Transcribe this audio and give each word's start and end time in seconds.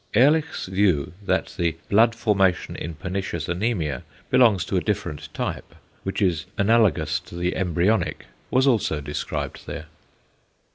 Ehrlich's 0.15 0.65
view 0.65 1.13
that 1.23 1.53
the 1.57 1.77
blood 1.87 2.15
formation 2.15 2.75
in 2.75 2.95
pernicious 2.95 3.45
anæmia 3.45 4.01
belongs 4.31 4.65
to 4.65 4.75
a 4.75 4.81
different 4.81 5.31
type, 5.31 5.75
which 6.01 6.23
is 6.23 6.47
analogous 6.57 7.19
to 7.19 7.35
the 7.35 7.51
embyronic, 7.55 8.25
was 8.49 8.65
also 8.65 8.99
described 8.99 9.67
there. 9.67 9.85